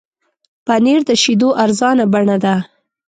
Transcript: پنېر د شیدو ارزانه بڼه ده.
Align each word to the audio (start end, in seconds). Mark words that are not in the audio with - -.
پنېر 0.65 0.99
د 1.09 1.11
شیدو 1.23 1.49
ارزانه 1.63 2.05
بڼه 2.13 2.37
ده. 2.43 2.55